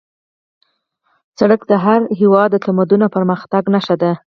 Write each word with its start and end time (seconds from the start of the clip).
سړک 1.39 1.61
د 1.71 1.73
هر 1.83 1.99
هېواد 2.19 2.49
د 2.51 2.57
تمدن 2.65 2.99
او 3.05 3.13
پرمختګ 3.15 3.63
نښه 3.75 3.95
ده 4.01 4.11